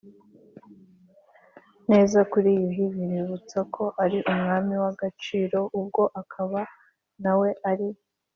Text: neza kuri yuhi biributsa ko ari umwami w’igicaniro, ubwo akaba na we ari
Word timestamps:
neza 1.89 2.19
kuri 2.31 2.49
yuhi 2.59 2.85
biributsa 2.95 3.57
ko 3.75 3.83
ari 4.03 4.17
umwami 4.31 4.73
w’igicaniro, 4.81 5.59
ubwo 5.79 6.03
akaba 6.21 6.61
na 7.23 7.33
we 7.39 7.49
ari 7.71 7.87